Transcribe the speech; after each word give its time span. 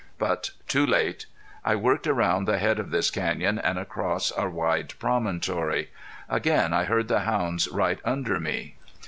But 0.17 0.49
too 0.67 0.83
late! 0.83 1.27
I 1.63 1.75
worked 1.75 2.07
around 2.07 2.45
the 2.47 2.57
head 2.57 2.79
of 2.79 2.89
this 2.89 3.11
canyon 3.11 3.59
and 3.59 3.77
across 3.77 4.33
a 4.35 4.49
wide 4.49 4.95
promontory. 4.97 5.91
Again 6.27 6.73
I 6.73 6.85
heard 6.85 7.07
the 7.07 7.19
hounds 7.19 7.67
right 7.67 7.99
under 8.03 8.39
me. 8.39 8.77